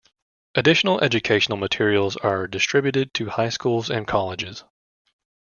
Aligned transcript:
Additional 0.55 0.99
educational 1.01 1.59
materials 1.59 2.15
are 2.17 2.47
distributed 2.47 3.13
to 3.13 3.29
high 3.29 3.49
schools 3.49 3.91
and 3.91 4.07
colleges. 4.07 4.63